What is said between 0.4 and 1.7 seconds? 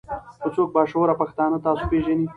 کۀ څوک با شعوره پښتانۀ